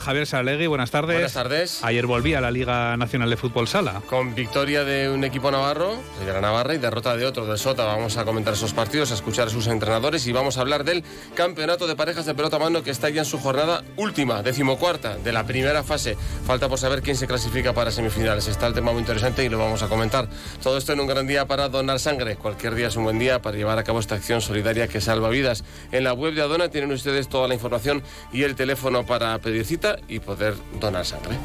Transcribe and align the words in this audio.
Javier 0.00 0.26
Salegui, 0.26 0.66
buenas 0.66 0.90
tardes. 0.90 1.14
Buenas 1.14 1.34
tardes. 1.34 1.84
Ayer 1.84 2.06
volví 2.06 2.32
a 2.32 2.40
la 2.40 2.50
Liga 2.50 2.96
Nacional 2.96 3.28
de 3.28 3.36
Fútbol 3.36 3.68
Sala. 3.68 4.00
Con 4.08 4.34
victoria 4.34 4.82
de 4.82 5.10
un 5.10 5.24
equipo 5.24 5.50
navarro, 5.50 5.94
de 6.24 6.32
la 6.32 6.40
Navarra, 6.40 6.74
y 6.74 6.78
derrota 6.78 7.14
de 7.18 7.26
otro, 7.26 7.44
del 7.44 7.58
Sota. 7.58 7.84
Vamos 7.84 8.16
a 8.16 8.24
comentar 8.24 8.54
esos 8.54 8.72
partidos, 8.72 9.10
a 9.10 9.14
escuchar 9.14 9.48
a 9.48 9.50
sus 9.50 9.66
entrenadores 9.66 10.26
y 10.26 10.32
vamos 10.32 10.56
a 10.56 10.62
hablar 10.62 10.84
del 10.84 11.04
campeonato 11.34 11.86
de 11.86 11.96
parejas 11.96 12.24
de 12.24 12.34
pelota 12.34 12.58
mano 12.58 12.82
que 12.82 12.90
está 12.90 13.10
ya 13.10 13.20
en 13.20 13.24
su 13.26 13.38
jornada 13.38 13.84
última, 13.96 14.42
decimocuarta, 14.42 15.18
de 15.18 15.32
la 15.32 15.44
primera 15.44 15.82
fase. 15.82 16.16
Falta 16.46 16.70
por 16.70 16.78
saber 16.78 17.02
quién 17.02 17.16
se 17.16 17.26
clasifica 17.26 17.74
para 17.74 17.90
semifinales. 17.90 18.48
Está 18.48 18.68
el 18.68 18.72
tema 18.72 18.92
muy 18.92 19.00
interesante 19.00 19.44
y 19.44 19.50
lo 19.50 19.58
vamos 19.58 19.82
a 19.82 19.88
comentar. 19.88 20.28
Todo 20.62 20.78
esto 20.78 20.94
en 20.94 21.00
un 21.00 21.08
gran 21.08 21.26
día 21.26 21.46
para 21.46 21.68
donar 21.68 22.00
sangre. 22.00 22.36
Cualquier 22.36 22.74
día 22.74 22.88
es 22.88 22.96
un 22.96 23.04
buen 23.04 23.18
día 23.18 23.42
para 23.42 23.58
llevar 23.58 23.78
a 23.78 23.84
cabo 23.84 24.00
esta 24.00 24.14
acción 24.14 24.40
solidaria 24.40 24.88
que 24.88 25.02
salva 25.02 25.28
vidas. 25.28 25.62
En 25.92 26.04
la 26.04 26.14
web 26.14 26.32
de 26.32 26.40
Adona 26.40 26.70
tienen 26.70 26.90
ustedes 26.90 27.28
toda 27.28 27.48
la 27.48 27.54
información 27.54 28.02
y 28.32 28.44
el 28.44 28.54
teléfono 28.54 29.04
para 29.04 29.38
pedir 29.40 29.66
cita 29.66 29.89
y 30.08 30.20
poder 30.20 30.54
donar 30.80 31.04
sangre. 31.04 31.36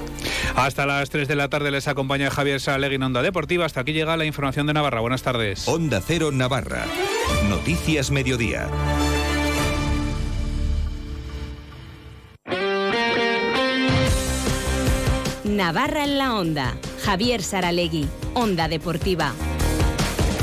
Hasta 0.56 0.86
las 0.86 1.10
3 1.10 1.28
de 1.28 1.36
la 1.36 1.50
tarde 1.50 1.72
les 1.72 1.88
acompaña 1.88 2.30
Javier 2.30 2.60
Salegui 2.60 2.96
en 2.96 3.04
Onda 3.04 3.22
Deportiva. 3.22 3.66
Hasta 3.66 3.82
aquí 3.82 3.94
llega 3.94 4.18
la 4.18 4.26
información 4.26 4.68
de 4.68 4.74
Navarra. 4.74 5.00
Buenas 5.00 5.24
tardes. 5.24 5.68
Onda 5.68 6.02
Cero 6.06 6.32
Navarra. 6.32 6.86
Noticias 7.50 8.12
Mediodía. 8.12 8.68
Navarra 15.44 16.04
en 16.04 16.18
la 16.18 16.36
Onda. 16.36 16.76
Javier 17.04 17.42
Saralegui. 17.42 18.08
Onda 18.34 18.68
Deportiva. 18.68 19.34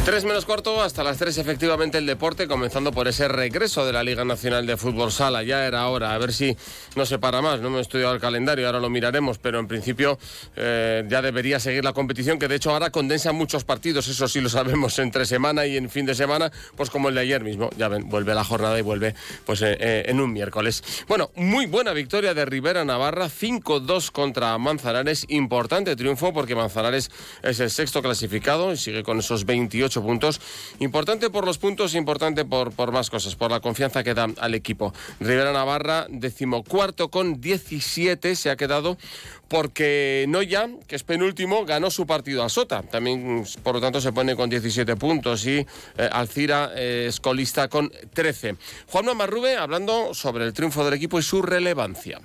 Tres 0.04 0.24
menos 0.24 0.46
cuarto, 0.46 0.82
hasta 0.82 1.04
las 1.04 1.16
tres 1.18 1.38
efectivamente 1.38 1.96
el 1.96 2.06
deporte, 2.06 2.48
comenzando 2.48 2.90
por 2.90 3.06
ese 3.06 3.28
regreso 3.28 3.86
de 3.86 3.92
la 3.92 4.02
Liga 4.02 4.24
Nacional 4.24 4.66
de 4.66 4.76
Fútbol 4.76 5.12
Sala. 5.12 5.44
Ya 5.44 5.64
era 5.64 5.86
hora, 5.86 6.12
a 6.12 6.18
ver 6.18 6.32
si 6.32 6.56
no 6.96 7.06
se 7.06 7.20
para 7.20 7.40
más. 7.40 7.60
No 7.60 7.70
me 7.70 7.78
he 7.78 7.80
estudiado 7.80 8.12
el 8.12 8.20
calendario, 8.20 8.66
ahora 8.66 8.80
lo 8.80 8.90
miraremos, 8.90 9.38
pero 9.38 9.60
en 9.60 9.68
principio 9.68 10.18
eh, 10.56 11.04
ya 11.08 11.22
debería 11.22 11.60
seguir 11.60 11.84
la 11.84 11.92
competición, 11.92 12.40
que 12.40 12.48
de 12.48 12.56
hecho 12.56 12.72
ahora 12.72 12.90
condensa 12.90 13.30
muchos 13.30 13.62
partidos, 13.62 14.08
eso 14.08 14.26
sí 14.26 14.40
lo 14.40 14.48
sabemos, 14.48 14.98
entre 14.98 15.24
semana 15.24 15.66
y 15.66 15.76
en 15.76 15.88
fin 15.88 16.04
de 16.04 16.16
semana, 16.16 16.50
pues 16.74 16.90
como 16.90 17.08
el 17.08 17.14
de 17.14 17.20
ayer 17.20 17.44
mismo. 17.44 17.70
Ya 17.76 17.86
ven, 17.86 18.08
vuelve 18.08 18.34
la 18.34 18.42
jornada 18.42 18.76
y 18.80 18.82
vuelve 18.82 19.14
pues 19.46 19.62
eh, 19.62 19.76
eh, 19.78 20.02
en 20.08 20.18
un 20.18 20.32
miércoles. 20.32 20.82
Bueno, 21.06 21.30
muy 21.36 21.66
buena 21.66 21.92
victoria 21.92 22.34
de 22.34 22.44
Rivera 22.44 22.84
Navarra, 22.84 23.28
5-2 23.28 24.10
contra 24.10 24.58
Manzanares. 24.58 25.26
Importante 25.28 25.94
triunfo 25.94 26.32
porque 26.32 26.56
Manzanares 26.56 27.08
es 27.44 27.60
el 27.60 27.70
sexto 27.70 28.02
clasificado 28.02 28.72
y 28.72 28.76
sigue 28.76 29.04
con 29.04 29.20
esos 29.20 29.46
28 29.46 29.91
puntos. 30.00 30.40
Importante 30.78 31.28
por 31.28 31.44
los 31.44 31.58
puntos, 31.58 31.94
importante 31.94 32.44
por, 32.44 32.72
por 32.72 32.92
más 32.92 33.10
cosas, 33.10 33.34
por 33.34 33.50
la 33.50 33.60
confianza 33.60 34.04
que 34.04 34.14
da 34.14 34.28
al 34.38 34.54
equipo. 34.54 34.94
Rivera 35.20 35.52
Navarra, 35.52 36.06
decimocuarto 36.08 37.10
con 37.10 37.40
17, 37.40 38.36
se 38.36 38.50
ha 38.50 38.56
quedado 38.56 38.96
porque 39.48 40.24
Noya, 40.28 40.70
que 40.86 40.96
es 40.96 41.02
penúltimo, 41.02 41.66
ganó 41.66 41.90
su 41.90 42.06
partido 42.06 42.42
a 42.42 42.48
Sota. 42.48 42.82
También, 42.82 43.44
por 43.62 43.74
lo 43.74 43.80
tanto, 43.82 44.00
se 44.00 44.12
pone 44.12 44.34
con 44.34 44.48
17 44.48 44.96
puntos 44.96 45.44
y 45.44 45.58
eh, 45.58 45.66
Alcira 46.10 46.70
eh, 46.74 47.06
es 47.08 47.20
colista 47.20 47.68
con 47.68 47.92
13. 48.14 48.56
Juan 48.86 49.14
Marrube 49.14 49.56
hablando 49.56 50.14
sobre 50.14 50.44
el 50.46 50.54
triunfo 50.54 50.84
del 50.84 50.94
equipo 50.94 51.18
y 51.18 51.22
su 51.22 51.42
relevancia. 51.42 52.20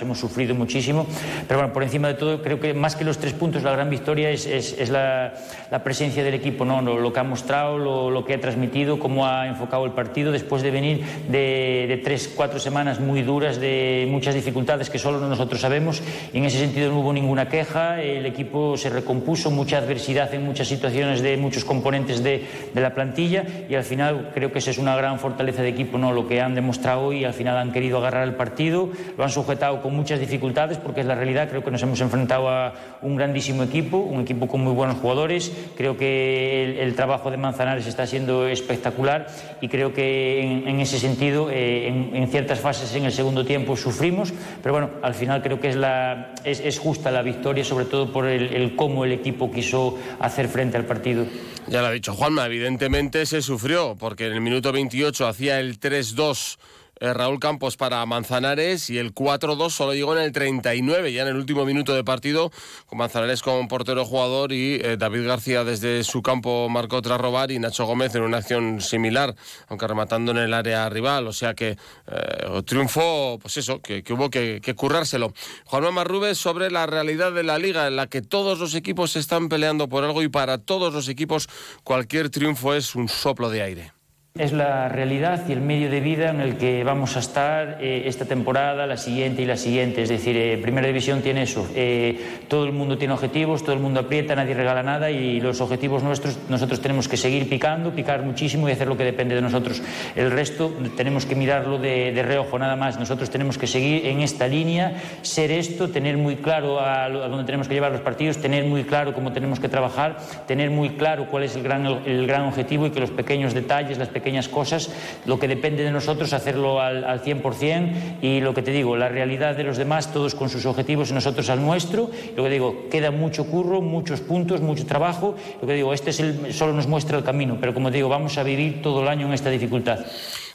Hemos 0.00 0.18
sufrido 0.18 0.56
muchísimo, 0.56 1.06
pero 1.46 1.60
bueno, 1.60 1.72
por 1.72 1.84
encima 1.84 2.08
de 2.08 2.14
todo, 2.14 2.42
creo 2.42 2.58
que 2.58 2.74
más 2.74 2.96
que 2.96 3.04
los 3.04 3.18
tres 3.18 3.32
puntos, 3.32 3.62
la 3.62 3.70
gran 3.70 3.88
victoria 3.90 4.28
es, 4.28 4.44
es, 4.44 4.76
es 4.76 4.90
la, 4.90 5.34
la, 5.70 5.84
presencia 5.84 6.24
del 6.24 6.34
equipo, 6.34 6.64
¿no? 6.64 6.82
Lo, 6.82 6.98
lo 6.98 7.12
que 7.12 7.20
ha 7.20 7.22
mostrado, 7.22 7.78
lo, 7.78 8.10
lo, 8.10 8.24
que 8.24 8.34
ha 8.34 8.40
transmitido, 8.40 8.98
cómo 8.98 9.24
ha 9.24 9.46
enfocado 9.46 9.84
el 9.84 9.92
partido 9.92 10.32
después 10.32 10.62
de 10.62 10.72
venir 10.72 11.04
de, 11.28 11.86
de, 11.86 12.00
tres, 12.02 12.28
cuatro 12.34 12.58
semanas 12.58 12.98
muy 12.98 13.22
duras, 13.22 13.60
de 13.60 14.08
muchas 14.10 14.34
dificultades 14.34 14.90
que 14.90 14.98
solo 14.98 15.20
nosotros 15.20 15.60
sabemos. 15.60 16.02
Y 16.32 16.38
en 16.38 16.46
ese 16.46 16.58
sentido 16.58 16.90
no 16.90 16.98
hubo 16.98 17.12
ninguna 17.12 17.48
queja, 17.48 18.02
el 18.02 18.26
equipo 18.26 18.76
se 18.76 18.90
recompuso, 18.90 19.52
mucha 19.52 19.78
adversidad 19.78 20.34
en 20.34 20.44
muchas 20.44 20.66
situaciones 20.66 21.22
de 21.22 21.36
muchos 21.36 21.64
componentes 21.64 22.20
de, 22.24 22.44
de 22.74 22.80
la 22.80 22.94
plantilla 22.94 23.44
y 23.68 23.76
al 23.76 23.84
final 23.84 24.32
creo 24.34 24.50
que 24.50 24.58
esa 24.58 24.72
es 24.72 24.78
una 24.78 24.96
gran 24.96 25.20
fortaleza 25.20 25.62
de 25.62 25.68
equipo, 25.68 25.98
¿no? 25.98 26.12
Lo 26.12 26.26
que 26.26 26.40
han 26.40 26.56
demostrado 26.56 27.02
hoy, 27.02 27.24
al 27.24 27.32
final 27.32 27.56
han 27.58 27.70
querido 27.70 27.98
agarrar 27.98 28.26
el 28.26 28.34
partido, 28.34 28.88
lo 29.16 29.22
han 29.22 29.30
sujetado 29.30 29.83
con 29.84 29.94
muchas 29.94 30.18
dificultades 30.18 30.78
porque 30.78 31.02
es 31.02 31.06
la 31.06 31.14
realidad. 31.14 31.46
Creo 31.50 31.62
que 31.62 31.70
nos 31.70 31.82
hemos 31.82 32.00
enfrentado 32.00 32.48
a 32.48 32.72
un 33.02 33.16
grandísimo 33.16 33.62
equipo, 33.62 33.98
un 33.98 34.22
equipo 34.22 34.48
con 34.48 34.62
muy 34.62 34.72
buenos 34.72 34.96
jugadores. 34.96 35.52
Creo 35.76 35.98
que 35.98 36.64
el, 36.64 36.78
el 36.78 36.94
trabajo 36.94 37.30
de 37.30 37.36
Manzanares 37.36 37.86
está 37.86 38.06
siendo 38.06 38.48
espectacular 38.48 39.26
y 39.60 39.68
creo 39.68 39.92
que 39.92 40.40
en, 40.40 40.68
en 40.68 40.80
ese 40.80 40.98
sentido, 40.98 41.50
eh, 41.50 41.88
en, 41.88 42.16
en, 42.16 42.28
ciertas 42.28 42.60
fases 42.60 42.94
en 42.94 43.04
el 43.04 43.12
segundo 43.12 43.44
tiempo 43.44 43.76
sufrimos, 43.76 44.32
pero 44.62 44.72
bueno, 44.72 44.90
al 45.02 45.12
final 45.12 45.42
creo 45.42 45.60
que 45.60 45.68
es, 45.68 45.76
la, 45.76 46.32
es, 46.44 46.60
es 46.60 46.78
justa 46.78 47.10
la 47.10 47.20
victoria, 47.20 47.62
sobre 47.62 47.84
todo 47.84 48.10
por 48.10 48.26
el, 48.26 48.54
el 48.54 48.76
cómo 48.76 49.04
el 49.04 49.12
equipo 49.12 49.52
quiso 49.52 49.98
hacer 50.18 50.48
frente 50.48 50.78
al 50.78 50.86
partido. 50.86 51.26
Ya 51.66 51.82
lo 51.82 51.88
ha 51.88 51.92
dicho 51.92 52.14
Juanma, 52.14 52.46
evidentemente 52.46 53.26
se 53.26 53.42
sufrió 53.42 53.96
porque 54.00 54.28
en 54.28 54.32
el 54.32 54.40
minuto 54.40 54.72
28 54.72 55.26
hacía 55.26 55.60
el 55.60 55.78
3-2 55.78 56.56
Raúl 57.00 57.40
Campos 57.40 57.76
para 57.76 58.04
Manzanares 58.06 58.88
y 58.90 58.98
el 58.98 59.14
4-2 59.14 59.70
solo 59.70 59.94
llegó 59.94 60.16
en 60.16 60.22
el 60.22 60.32
39, 60.32 61.12
ya 61.12 61.22
en 61.22 61.28
el 61.28 61.36
último 61.36 61.64
minuto 61.64 61.94
de 61.94 62.04
partido, 62.04 62.50
con 62.86 62.98
Manzanares 62.98 63.42
como 63.42 63.66
portero 63.68 64.04
jugador 64.04 64.52
y 64.52 64.74
eh, 64.76 64.96
David 64.96 65.26
García 65.26 65.64
desde 65.64 66.04
su 66.04 66.22
campo 66.22 66.68
marcó 66.68 67.02
tras 67.02 67.20
robar 67.20 67.50
y 67.50 67.58
Nacho 67.58 67.84
Gómez 67.86 68.14
en 68.14 68.22
una 68.22 68.38
acción 68.38 68.80
similar, 68.80 69.34
aunque 69.68 69.86
rematando 69.86 70.32
en 70.32 70.38
el 70.38 70.54
área 70.54 70.88
rival, 70.88 71.26
o 71.26 71.32
sea 71.32 71.54
que 71.54 71.76
eh, 72.06 72.62
triunfo, 72.64 73.38
pues 73.40 73.56
eso, 73.56 73.80
que, 73.80 74.02
hubo 74.12 74.30
que, 74.30 74.60
currárselo. 74.76 75.32
Juan 75.64 75.92
Marrubes 75.94 76.38
sobre 76.38 76.70
la 76.70 76.86
realidad 76.86 77.32
de 77.32 77.42
la 77.42 77.58
liga 77.58 77.86
en 77.86 77.96
la 77.96 78.06
que 78.06 78.22
todos 78.22 78.58
los 78.58 78.74
equipos 78.74 79.16
están 79.16 79.48
peleando 79.48 79.88
por 79.88 80.04
algo 80.04 80.22
y 80.22 80.28
para 80.28 80.58
todos 80.58 80.92
los 80.92 81.08
equipos 81.08 81.48
cualquier 81.82 82.30
triunfo 82.30 82.74
es 82.74 82.94
un 82.94 83.08
soplo 83.08 83.50
de 83.50 83.62
aire. 83.62 83.93
Es 84.36 84.52
la 84.52 84.88
realidad 84.88 85.44
y 85.48 85.52
el 85.52 85.60
medio 85.60 85.88
de 85.88 86.00
vida 86.00 86.30
en 86.30 86.40
el 86.40 86.56
que 86.56 86.82
vamos 86.82 87.14
a 87.14 87.20
estar 87.20 87.78
eh, 87.80 88.02
esta 88.06 88.24
temporada, 88.24 88.84
la 88.84 88.96
siguiente 88.96 89.42
y 89.42 89.44
la 89.44 89.56
siguiente. 89.56 90.02
Es 90.02 90.08
decir, 90.08 90.36
eh, 90.36 90.58
Primera 90.60 90.88
División 90.88 91.22
tiene 91.22 91.44
eso. 91.44 91.68
Eh, 91.76 92.40
todo 92.48 92.64
el 92.64 92.72
mundo 92.72 92.98
tiene 92.98 93.14
objetivos, 93.14 93.62
todo 93.62 93.74
el 93.74 93.78
mundo 93.80 94.00
aprieta, 94.00 94.34
nadie 94.34 94.54
regala 94.54 94.82
nada 94.82 95.08
y 95.12 95.40
los 95.40 95.60
objetivos 95.60 96.02
nuestros 96.02 96.36
nosotros 96.48 96.80
tenemos 96.80 97.06
que 97.06 97.16
seguir 97.16 97.48
picando, 97.48 97.92
picar 97.92 98.24
muchísimo 98.24 98.68
y 98.68 98.72
hacer 98.72 98.88
lo 98.88 98.96
que 98.96 99.04
depende 99.04 99.36
de 99.36 99.40
nosotros. 99.40 99.80
El 100.16 100.32
resto 100.32 100.72
tenemos 100.96 101.26
que 101.26 101.36
mirarlo 101.36 101.78
de, 101.78 102.20
reojo 102.26 102.58
nada 102.58 102.74
más. 102.74 102.98
Nosotros 102.98 103.30
tenemos 103.30 103.56
que 103.56 103.68
seguir 103.68 104.04
en 104.04 104.18
esta 104.18 104.48
línea, 104.48 105.00
ser 105.22 105.52
esto, 105.52 105.90
tener 105.90 106.16
muy 106.16 106.34
claro 106.34 106.80
a, 106.80 107.04
a 107.04 107.08
dónde 107.08 107.44
tenemos 107.44 107.68
que 107.68 107.74
llevar 107.74 107.92
los 107.92 108.00
partidos, 108.00 108.38
tener 108.38 108.64
muy 108.64 108.82
claro 108.82 109.14
cómo 109.14 109.30
tenemos 109.30 109.60
que 109.60 109.68
trabajar, 109.68 110.16
tener 110.48 110.70
muy 110.70 110.88
claro 110.96 111.28
cuál 111.30 111.44
es 111.44 111.54
el 111.54 111.62
gran, 111.62 111.86
el 111.86 112.26
gran 112.26 112.46
objetivo 112.46 112.88
y 112.88 112.90
que 112.90 112.98
los 112.98 113.10
pequeños 113.12 113.54
detalles, 113.54 113.96
las 113.96 114.08
pequeñas 114.08 114.23
pequeñas 114.24 114.48
cosas, 114.48 114.88
lo 115.26 115.38
que 115.38 115.48
depende 115.48 115.84
de 115.84 115.90
nosotros 115.90 116.32
hacerlo 116.32 116.80
al, 116.80 117.04
al 117.04 117.22
100% 117.22 118.22
y 118.22 118.40
lo 118.40 118.54
que 118.54 118.62
te 118.62 118.70
digo, 118.70 118.96
la 118.96 119.10
realidad 119.10 119.54
de 119.54 119.64
los 119.64 119.76
demás, 119.76 120.14
todos 120.14 120.34
con 120.34 120.48
sus 120.48 120.64
objetivos 120.64 121.10
y 121.10 121.12
nosotros 121.12 121.50
al 121.50 121.60
nuestro. 121.60 122.10
Lo 122.34 122.42
que 122.42 122.48
digo, 122.48 122.88
queda 122.90 123.10
mucho 123.10 123.44
curro, 123.44 123.82
muchos 123.82 124.22
puntos, 124.22 124.62
mucho 124.62 124.86
trabajo. 124.86 125.36
Lo 125.60 125.68
que 125.68 125.74
digo, 125.74 125.92
este 125.92 126.08
es 126.08 126.20
el, 126.20 126.54
solo 126.54 126.72
nos 126.72 126.86
muestra 126.86 127.18
el 127.18 127.24
camino, 127.24 127.58
pero 127.60 127.74
como 127.74 127.90
digo, 127.90 128.08
vamos 128.08 128.38
a 128.38 128.42
vivir 128.42 128.80
todo 128.80 129.02
el 129.02 129.08
año 129.08 129.26
en 129.26 129.34
esta 129.34 129.50
dificultad. 129.50 129.98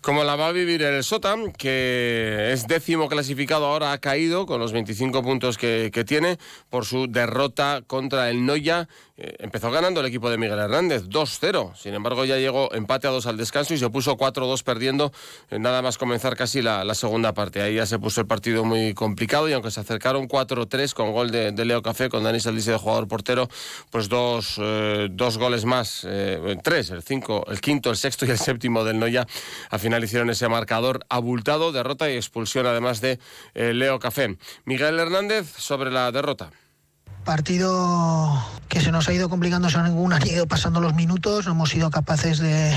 Como 0.01 0.23
la 0.23 0.37
va 0.37 0.47
a 0.47 0.51
vivir 0.53 0.81
el 0.81 1.03
Sotam, 1.03 1.51
que 1.51 2.51
es 2.53 2.67
décimo 2.67 3.09
clasificado, 3.09 3.65
ahora 3.65 3.91
ha 3.91 3.97
caído 3.97 4.45
con 4.45 4.59
los 4.59 4.71
25 4.71 5.21
puntos 5.21 5.57
que, 5.57 5.91
que 5.93 6.05
tiene 6.05 6.37
por 6.69 6.85
su 6.85 7.07
derrota 7.07 7.81
contra 7.85 8.29
el 8.29 8.45
Noya. 8.45 8.87
Eh, 9.21 9.35
empezó 9.39 9.69
ganando 9.69 9.99
el 9.99 10.05
equipo 10.05 10.29
de 10.29 10.37
Miguel 10.37 10.57
Hernández, 10.57 11.03
2-0. 11.09 11.75
Sin 11.75 11.93
embargo, 11.93 12.23
ya 12.23 12.37
llegó 12.37 12.73
empate 12.73 13.05
a 13.05 13.09
dos 13.09 13.25
al 13.25 13.35
descanso 13.35 13.73
y 13.73 13.77
se 13.77 13.89
puso 13.89 14.15
4-2 14.15 14.63
perdiendo 14.63 15.11
eh, 15.49 15.59
nada 15.59 15.81
más 15.81 15.97
comenzar 15.97 16.37
casi 16.37 16.61
la, 16.61 16.93
segunda 16.93 17.33
parte. 17.33 17.61
Ahí 17.61 17.75
ya 17.75 17.85
se 17.85 17.99
puso 17.99 18.21
el 18.21 18.27
partido 18.27 18.63
muy 18.63 18.93
complicado 18.93 19.49
y 19.49 19.53
aunque 19.53 19.71
se 19.71 19.81
acercaron 19.81 20.29
4-3 20.29 20.93
con 20.93 21.11
gol 21.11 21.31
de, 21.31 21.51
de, 21.51 21.65
Leo 21.65 21.81
Café, 21.81 22.07
con 22.07 22.23
Dani 22.23 22.39
Saldice 22.39 22.71
de 22.71 22.77
jugador 22.77 23.09
portero, 23.09 23.49
pues 23.89 24.07
dos, 24.07 24.55
eh, 24.57 25.09
dos 25.11 25.37
goles 25.37 25.65
más, 25.65 26.07
tres, 26.63 26.89
el, 26.89 27.03
cinco, 27.03 27.45
el 27.49 27.59
quinto, 27.59 27.89
el 27.89 27.97
sexto 27.97 28.25
y 28.25 28.29
el 28.29 28.37
séptimo 28.37 28.85
del 28.85 28.99
Noya. 28.99 29.27
Al 29.69 29.79
final 29.79 30.01
hicieron 30.01 30.29
ese 30.29 30.47
marcador 30.47 31.05
abultado, 31.09 31.73
derrota 31.73 32.09
y 32.09 32.15
expulsión 32.15 32.65
además 32.65 33.01
de 33.01 33.19
Leo 33.53 33.99
Café. 33.99 34.37
Miguel 34.63 34.97
Hernández 34.97 35.51
sobre 35.57 35.91
la 35.91 36.11
derrota 36.11 36.51
partido 37.23 38.43
que 38.67 38.81
se 38.81 38.91
nos 38.91 39.07
ha 39.09 39.13
ido 39.13 39.29
complicando 39.29 39.69
según 39.69 40.13
han 40.13 40.27
ido 40.27 40.47
pasando 40.47 40.79
los 40.79 40.93
minutos, 40.93 41.45
no 41.45 41.51
hemos 41.51 41.69
sido 41.69 41.89
capaces 41.89 42.39
de, 42.39 42.75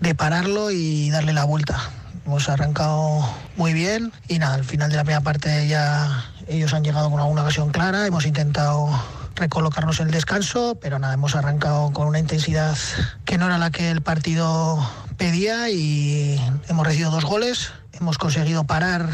de, 0.00 0.14
pararlo 0.14 0.70
y 0.70 1.10
darle 1.10 1.32
la 1.32 1.44
vuelta. 1.44 1.78
Hemos 2.24 2.48
arrancado 2.48 3.28
muy 3.56 3.72
bien 3.72 4.12
y 4.28 4.38
nada, 4.38 4.54
al 4.54 4.64
final 4.64 4.90
de 4.90 4.96
la 4.96 5.04
primera 5.04 5.20
parte 5.20 5.68
ya 5.68 6.24
ellos 6.48 6.74
han 6.74 6.84
llegado 6.84 7.10
con 7.10 7.20
alguna 7.20 7.42
ocasión 7.42 7.70
clara, 7.70 8.06
hemos 8.06 8.26
intentado 8.26 8.88
recolocarnos 9.36 10.00
en 10.00 10.06
el 10.06 10.12
descanso, 10.12 10.78
pero 10.80 10.98
nada, 10.98 11.14
hemos 11.14 11.36
arrancado 11.36 11.92
con 11.92 12.08
una 12.08 12.18
intensidad 12.18 12.76
que 13.24 13.38
no 13.38 13.46
era 13.46 13.58
la 13.58 13.70
que 13.70 13.90
el 13.90 14.00
partido 14.00 14.78
pedía 15.16 15.70
y 15.70 16.40
hemos 16.68 16.86
recibido 16.86 17.10
dos 17.10 17.24
goles 17.24 17.72
hemos 18.00 18.18
conseguido 18.18 18.64
parar, 18.64 19.08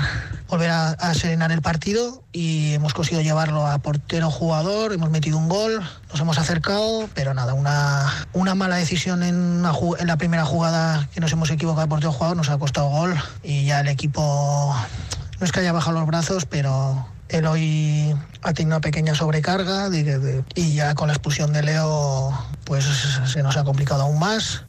volver 0.49 0.70
a, 0.70 1.14
serenar 1.14 1.52
el 1.52 1.62
partido 1.62 2.23
y 2.32 2.75
hemos 2.75 2.94
conseguido 2.94 3.23
llevarlo 3.23 3.67
a 3.67 3.79
portero 3.79 4.31
jugador, 4.31 4.93
hemos 4.93 5.11
metido 5.11 5.38
un 5.38 5.49
gol, 5.49 5.82
nos 6.11 6.20
hemos 6.20 6.38
acercado, 6.38 7.08
pero 7.14 7.34
nada, 7.34 7.55
una, 7.55 8.12
una 8.32 8.55
mala 8.55 8.76
decisión 8.76 9.23
en, 9.23 9.64
en 9.99 10.06
la 10.06 10.17
primera 10.17 10.44
jugada 10.44 11.08
que 11.14 11.20
nos 11.20 11.32
hemos 11.32 11.50
equivocado 11.50 11.82
de 11.82 11.88
portero 11.88 12.12
jugador 12.12 12.37
nos 12.37 12.50
ha 12.50 12.58
costado 12.58 12.88
gol 12.88 13.14
y 13.43 13.64
ya 13.64 13.81
el 13.81 13.88
equipo 13.88 14.75
no 15.38 15.46
es 15.46 15.52
que 15.52 15.61
haya 15.61 15.73
bajado 15.73 15.99
los 15.99 16.06
brazos, 16.06 16.46
pero 16.46 17.06
él 17.29 17.46
hoy 17.46 18.14
ha 18.43 18.52
tenido 18.52 18.76
una 18.76 18.81
pequeña 18.81 19.14
sobrecarga 19.14 19.88
y 20.55 20.75
ya 20.75 20.94
con 20.94 21.08
la 21.08 21.14
expulsión 21.14 21.52
de 21.52 21.62
Leo 21.62 22.32
pues 22.64 22.84
se 22.84 23.43
nos 23.43 23.56
ha 23.56 23.64
complicado 23.64 24.02
aún 24.02 24.19
más. 24.19 24.64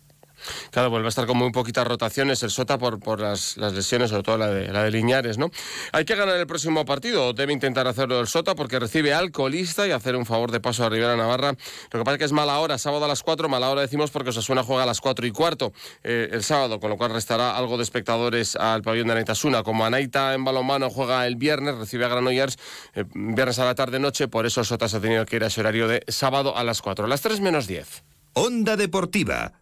Claro, 0.72 0.90
vuelve 0.90 1.08
a 1.08 1.10
estar 1.10 1.26
con 1.26 1.38
muy 1.38 1.52
poquitas 1.52 1.86
rotaciones 1.88 2.44
el 2.44 2.52
Sota 2.52 2.78
por, 2.78 3.20
las, 3.20 3.58
lesiones, 3.58 4.10
sobre 4.10 4.24
todo 4.24 4.38
la 4.38 4.48
de, 4.48 4.68
la 4.68 4.84
de 4.84 4.92
Liñares, 4.92 5.38
¿no? 5.38 5.50
Hay 5.92 6.06
que 6.06 6.16
ganar 6.16 6.38
el 6.38 6.48
próximo 6.48 6.86
partido, 6.86 7.34
debe 7.34 7.54
intentar 7.54 7.88
hacerlo 7.88 8.20
el 8.20 8.28
Sota 8.28 8.56
porque 8.56 8.80
recibe 8.80 9.14
al 9.14 9.32
colista 9.32 9.88
y 9.88 9.92
hacer 9.92 10.16
un 10.16 10.26
favor 10.26 10.52
de 10.52 10.60
paso 10.60 10.86
a 10.86 10.90
Rivera 10.90 11.16
Navarra. 11.16 11.56
Lo 11.92 12.00
que 12.00 12.04
pasa 12.04 12.14
es 12.14 12.20
que 12.20 12.26
es 12.26 12.32
mala 12.32 12.60
hora, 12.60 12.78
sábado 12.78 13.06
a 13.06 13.08
las 13.08 13.24
4, 13.24 13.50
mala 13.50 13.70
hora 13.70 13.82
decimos 13.82 14.12
porque 14.12 14.30
Osasuna 14.30 14.64
juega 14.64 14.84
a 14.84 14.86
las 14.86 15.02
4 15.02 15.26
y 15.26 15.32
cuarto 15.32 15.74
eh, 16.04 16.30
el 16.32 16.44
sábado, 16.44 16.80
con 16.80 16.90
lo 16.90 16.98
cual 16.98 17.12
restará 17.12 17.58
algo 17.58 17.78
de 17.78 17.84
espectadores 17.84 18.56
al 18.56 18.82
pabellón 18.82 19.08
de 19.08 19.14
Anaitasuna. 19.14 19.64
Como 19.64 19.86
Anaita 19.86 20.34
en 20.34 20.44
balonmano 20.44 20.90
juega 20.90 21.26
el 21.28 21.36
viernes, 21.36 21.76
recibe 21.76 22.06
a 22.06 22.10
Granollers 22.10 22.58
eh, 22.94 23.06
viernes 23.14 23.60
a 23.60 23.66
la 23.66 23.76
tarde-noche, 23.76 24.28
por 24.28 24.46
eso 24.46 24.64
Sota 24.64 24.88
se 24.88 24.98
ha 24.98 25.02
tenido 25.02 25.26
que 25.26 25.36
ir 25.38 25.44
a 25.44 25.48
ese 25.48 25.62
horario 25.62 25.88
de 25.88 26.04
sábado 26.08 26.56
a 26.58 26.64
las 26.64 26.82
4, 26.82 27.06
a 27.06 27.08
las 27.08 27.22
3 27.22 27.40
menos 27.42 27.68
10. 27.68 28.04
Onda 28.34 28.76
Deportiva 28.76 29.54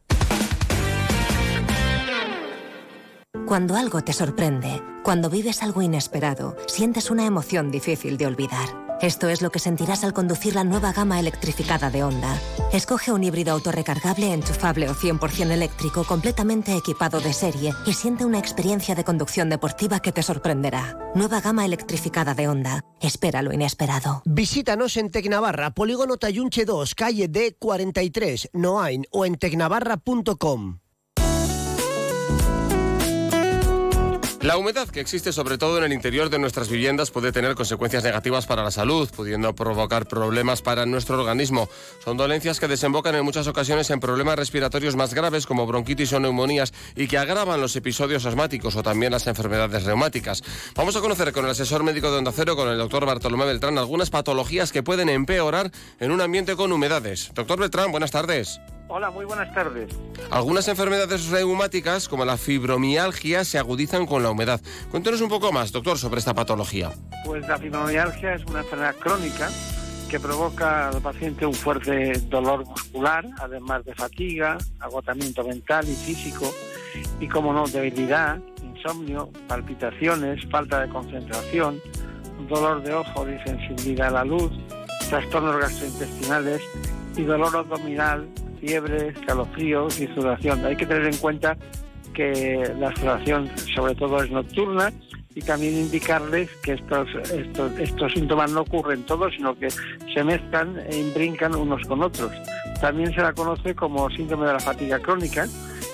Cuando 3.51 3.75
algo 3.75 4.01
te 4.01 4.13
sorprende, 4.13 4.81
cuando 5.03 5.29
vives 5.29 5.61
algo 5.61 5.81
inesperado, 5.81 6.55
sientes 6.67 7.11
una 7.11 7.25
emoción 7.25 7.69
difícil 7.69 8.15
de 8.15 8.25
olvidar. 8.25 8.69
Esto 9.01 9.27
es 9.27 9.41
lo 9.41 9.49
que 9.49 9.59
sentirás 9.59 10.05
al 10.05 10.13
conducir 10.13 10.55
la 10.55 10.63
nueva 10.63 10.93
gama 10.93 11.19
electrificada 11.19 11.89
de 11.89 12.01
Honda. 12.01 12.39
Escoge 12.71 13.11
un 13.11 13.25
híbrido 13.25 13.51
autorrecargable, 13.51 14.31
enchufable 14.31 14.89
o 14.89 14.93
100% 14.93 15.51
eléctrico 15.51 16.05
completamente 16.05 16.77
equipado 16.77 17.19
de 17.19 17.33
serie 17.33 17.73
y 17.85 17.91
siente 17.91 18.23
una 18.23 18.39
experiencia 18.39 18.95
de 18.95 19.03
conducción 19.03 19.49
deportiva 19.49 19.99
que 19.99 20.13
te 20.13 20.23
sorprenderá. 20.23 20.97
Nueva 21.13 21.41
gama 21.41 21.65
electrificada 21.65 22.33
de 22.33 22.47
Honda. 22.47 22.85
Espera 23.01 23.41
lo 23.41 23.51
inesperado. 23.51 24.21
Visítanos 24.23 24.95
en 24.95 25.11
Tecnavarra, 25.11 25.71
Polígono 25.71 26.15
Tayunche 26.15 26.63
2, 26.63 26.95
calle 26.95 27.29
D43, 27.29 28.51
Noain 28.53 29.03
o 29.11 29.25
en 29.25 29.35
tecnavarra.com. 29.35 30.80
La 34.41 34.57
humedad 34.57 34.89
que 34.89 35.01
existe 35.01 35.31
sobre 35.33 35.59
todo 35.59 35.77
en 35.77 35.83
el 35.83 35.93
interior 35.93 36.31
de 36.31 36.39
nuestras 36.39 36.67
viviendas 36.67 37.11
puede 37.11 37.31
tener 37.31 37.53
consecuencias 37.53 38.03
negativas 38.03 38.47
para 38.47 38.63
la 38.63 38.71
salud, 38.71 39.07
pudiendo 39.15 39.53
provocar 39.53 40.07
problemas 40.07 40.63
para 40.63 40.87
nuestro 40.87 41.19
organismo. 41.19 41.69
Son 42.03 42.17
dolencias 42.17 42.59
que 42.59 42.67
desembocan 42.67 43.13
en 43.13 43.23
muchas 43.23 43.45
ocasiones 43.45 43.91
en 43.91 43.99
problemas 43.99 44.37
respiratorios 44.37 44.95
más 44.95 45.13
graves 45.13 45.45
como 45.45 45.67
bronquitis 45.67 46.11
o 46.13 46.19
neumonías 46.19 46.73
y 46.95 47.07
que 47.07 47.19
agravan 47.19 47.61
los 47.61 47.75
episodios 47.75 48.25
asmáticos 48.25 48.75
o 48.75 48.81
también 48.81 49.11
las 49.11 49.27
enfermedades 49.27 49.83
reumáticas. 49.83 50.41
Vamos 50.73 50.95
a 50.95 51.01
conocer 51.01 51.31
con 51.33 51.45
el 51.45 51.51
asesor 51.51 51.83
médico 51.83 52.11
de 52.11 52.17
Onda 52.17 52.31
Cero, 52.35 52.55
con 52.55 52.67
el 52.67 52.79
doctor 52.79 53.05
Bartolomé 53.05 53.45
Beltrán, 53.45 53.77
algunas 53.77 54.09
patologías 54.09 54.71
que 54.71 54.81
pueden 54.81 55.09
empeorar 55.09 55.71
en 55.99 56.09
un 56.09 56.19
ambiente 56.19 56.55
con 56.55 56.71
humedades. 56.71 57.29
Doctor 57.35 57.59
Beltrán, 57.59 57.91
buenas 57.91 58.09
tardes. 58.09 58.59
Hola, 58.93 59.09
muy 59.09 59.23
buenas 59.23 59.53
tardes. 59.53 59.89
Algunas 60.31 60.67
enfermedades 60.67 61.29
reumáticas, 61.29 62.09
como 62.09 62.25
la 62.25 62.35
fibromialgia, 62.35 63.45
se 63.45 63.57
agudizan 63.57 64.05
con 64.05 64.21
la 64.21 64.31
humedad. 64.31 64.59
Cuéntenos 64.89 65.21
un 65.21 65.29
poco 65.29 65.53
más, 65.53 65.71
doctor, 65.71 65.97
sobre 65.97 66.19
esta 66.19 66.33
patología. 66.33 66.91
Pues 67.23 67.47
la 67.47 67.57
fibromialgia 67.57 68.33
es 68.33 68.43
una 68.47 68.59
enfermedad 68.59 68.93
crónica 68.97 69.49
que 70.09 70.19
provoca 70.19 70.89
al 70.89 71.01
paciente 71.01 71.45
un 71.45 71.53
fuerte 71.53 72.11
dolor 72.27 72.65
muscular, 72.65 73.25
además 73.39 73.85
de 73.85 73.95
fatiga, 73.95 74.57
agotamiento 74.81 75.41
mental 75.45 75.87
y 75.87 75.95
físico, 75.95 76.53
y 77.21 77.29
como 77.29 77.53
no, 77.53 77.67
debilidad, 77.67 78.39
insomnio, 78.61 79.29
palpitaciones, 79.47 80.45
falta 80.51 80.81
de 80.81 80.89
concentración, 80.89 81.81
dolor 82.49 82.83
de 82.83 82.93
ojo, 82.93 83.25
disensibilidad 83.25 84.09
a 84.09 84.11
la 84.11 84.25
luz, 84.25 84.51
trastornos 85.09 85.61
gastrointestinales 85.61 86.61
y 87.15 87.23
dolor 87.23 87.55
abdominal 87.55 88.27
fiebre, 88.61 89.09
escalofríos 89.09 89.99
y 89.99 90.07
sudoración. 90.07 90.65
Hay 90.65 90.77
que 90.77 90.85
tener 90.85 91.05
en 91.07 91.17
cuenta 91.17 91.57
que 92.13 92.71
la 92.79 92.95
sudoración 92.95 93.49
sobre 93.75 93.95
todo 93.95 94.23
es 94.23 94.31
nocturna 94.31 94.93
y 95.33 95.41
también 95.41 95.73
indicarles 95.75 96.49
que 96.61 96.73
estos, 96.73 97.07
estos, 97.31 97.79
estos 97.79 98.13
síntomas 98.13 98.51
no 98.51 98.61
ocurren 98.61 99.03
todos, 99.03 99.33
sino 99.35 99.57
que 99.57 99.69
se 99.69 100.23
mezclan 100.23 100.77
e 100.89 100.97
imbrincan 100.97 101.55
unos 101.55 101.85
con 101.87 102.03
otros. 102.03 102.31
También 102.79 103.13
se 103.13 103.21
la 103.21 103.33
conoce 103.33 103.75
como 103.75 104.09
síndrome 104.09 104.47
de 104.47 104.53
la 104.53 104.59
fatiga 104.59 104.99
crónica 104.99 105.47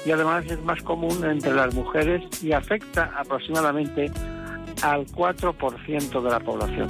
y 0.06 0.12
además 0.12 0.46
es 0.48 0.62
más 0.64 0.82
común 0.84 1.24
entre 1.26 1.54
las 1.54 1.74
mujeres 1.74 2.24
y 2.42 2.52
afecta 2.52 3.12
aproximadamente 3.18 4.12
al 4.82 5.06
4% 5.08 6.22
de 6.22 6.30
la 6.30 6.40
población. 6.40 6.88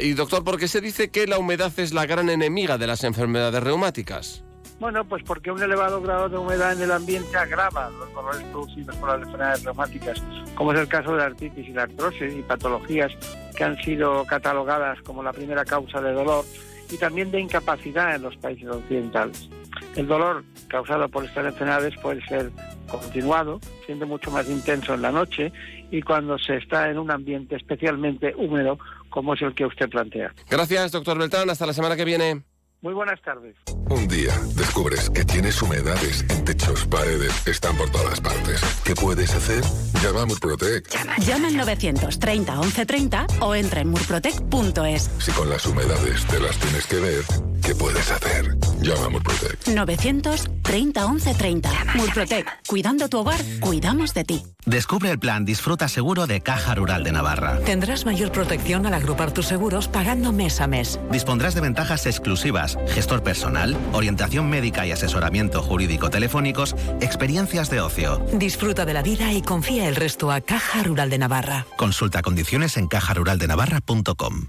y 0.00 0.12
doctor, 0.12 0.44
¿por 0.44 0.58
qué 0.58 0.68
se 0.68 0.80
dice 0.80 1.10
que 1.10 1.26
la 1.26 1.38
humedad 1.38 1.72
es 1.78 1.92
la 1.92 2.06
gran 2.06 2.28
enemiga 2.28 2.78
de 2.78 2.86
las 2.86 3.04
enfermedades 3.04 3.62
reumáticas? 3.62 4.44
Bueno, 4.80 5.04
pues 5.04 5.22
porque 5.24 5.50
un 5.50 5.62
elevado 5.62 6.00
grado 6.00 6.30
de 6.30 6.38
humedad 6.38 6.72
en 6.72 6.80
el 6.80 6.90
ambiente 6.90 7.36
agrava 7.36 7.90
los 7.90 8.12
dolores 8.14 8.42
producidos 8.44 8.96
por 8.96 9.10
las 9.10 9.20
enfermedades 9.20 9.62
reumáticas, 9.62 10.22
como 10.54 10.72
es 10.72 10.80
el 10.80 10.88
caso 10.88 11.12
de 11.12 11.18
la 11.18 11.24
artritis 11.26 11.68
y 11.68 11.72
la 11.72 11.82
artrosis 11.82 12.32
y 12.34 12.42
patologías 12.42 13.12
que 13.54 13.62
han 13.62 13.76
sido 13.82 14.24
catalogadas 14.24 14.98
como 15.02 15.22
la 15.22 15.34
primera 15.34 15.66
causa 15.66 16.00
de 16.00 16.12
dolor 16.12 16.46
y 16.90 16.96
también 16.96 17.30
de 17.30 17.40
incapacidad 17.40 18.14
en 18.14 18.22
los 18.22 18.36
países 18.38 18.68
occidentales. 18.68 19.50
El 19.96 20.06
dolor 20.06 20.44
causado 20.68 21.08
por 21.10 21.26
estas 21.26 21.44
enfermedades 21.44 21.94
puede 22.00 22.24
ser 22.26 22.50
continuado, 22.90 23.60
siendo 23.84 24.06
mucho 24.06 24.30
más 24.30 24.48
intenso 24.48 24.94
en 24.94 25.02
la 25.02 25.12
noche 25.12 25.52
y 25.90 26.00
cuando 26.00 26.38
se 26.38 26.56
está 26.56 26.88
en 26.88 26.98
un 26.98 27.10
ambiente 27.10 27.54
especialmente 27.54 28.34
húmedo 28.34 28.78
como 29.10 29.34
es 29.34 29.42
el 29.42 29.54
que 29.54 29.66
usted 29.66 29.90
plantea. 29.90 30.32
Gracias, 30.48 30.92
doctor 30.92 31.18
Beltrán. 31.18 31.50
Hasta 31.50 31.66
la 31.66 31.74
semana 31.74 31.96
que 31.96 32.06
viene. 32.06 32.49
Muy 32.82 32.94
buenas 32.94 33.20
tardes. 33.20 33.56
Un 33.90 34.08
día 34.08 34.32
descubres 34.56 35.10
que 35.10 35.24
tienes 35.24 35.60
humedades 35.60 36.24
en 36.30 36.44
techos, 36.46 36.86
paredes, 36.86 37.46
están 37.46 37.76
por 37.76 37.90
todas 37.90 38.20
partes. 38.20 38.60
¿Qué 38.84 38.94
puedes 38.94 39.34
hacer? 39.34 39.62
Llama 40.02 40.22
a 40.22 40.26
Murprotec. 40.26 40.88
Llama, 40.88 41.16
llama 41.18 41.48
al 41.48 41.56
930 41.58 42.54
1130 42.56 43.26
o 43.40 43.54
entra 43.54 43.80
en 43.82 43.88
murprotec.es. 43.90 45.10
Si 45.18 45.30
con 45.32 45.50
las 45.50 45.66
humedades 45.66 46.24
te 46.26 46.40
las 46.40 46.56
tienes 46.58 46.86
que 46.86 46.96
ver, 46.96 47.24
¿qué 47.62 47.74
puedes 47.74 48.10
hacer? 48.10 48.56
Llama 48.80 49.06
a 49.06 49.08
Murprotec. 49.10 49.68
930 49.68 51.08
1130. 51.08 51.70
Murprotec. 51.94 52.46
Cuidando 52.66 53.08
tu 53.08 53.18
hogar, 53.18 53.40
cuidamos 53.60 54.14
de 54.14 54.24
ti. 54.24 54.42
Descubre 54.64 55.10
el 55.10 55.18
plan 55.18 55.44
Disfruta 55.44 55.88
Seguro 55.88 56.26
de 56.26 56.40
Caja 56.40 56.74
Rural 56.74 57.04
de 57.04 57.12
Navarra. 57.12 57.58
Tendrás 57.60 58.06
mayor 58.06 58.32
protección 58.32 58.86
al 58.86 58.94
agrupar 58.94 59.32
tus 59.32 59.46
seguros 59.46 59.88
pagando 59.88 60.32
mes 60.32 60.60
a 60.60 60.66
mes. 60.66 60.98
Dispondrás 61.10 61.54
de 61.54 61.60
ventajas 61.60 62.06
exclusivas, 62.06 62.78
gestor 62.88 63.22
personal, 63.22 63.76
orientación 63.92 64.48
médica 64.48 64.86
y 64.86 64.92
asesoramiento 64.92 65.62
jurídico 65.62 66.10
telefónicos, 66.10 66.74
experiencias 67.00 67.70
de 67.70 67.80
ocio. 67.80 68.24
Disfruta 68.32 68.84
de 68.84 68.94
la 68.94 69.02
vida 69.02 69.32
y 69.32 69.42
confía 69.42 69.88
el 69.88 69.96
resto 69.96 70.30
a 70.30 70.40
Caja 70.40 70.82
Rural 70.82 71.10
de 71.10 71.18
Navarra. 71.18 71.66
Consulta 71.76 72.22
condiciones 72.22 72.76
en 72.76 72.86
cajaruraldenavarra.com. 72.86 74.48